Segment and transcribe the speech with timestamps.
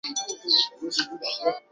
[0.79, 1.61] 为松本市的。